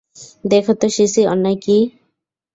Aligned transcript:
দেখো 0.43 0.73
তো 0.73 0.87
সিসি, 0.89 1.21
কী 1.21 1.27
অন্যায়। 1.27 1.57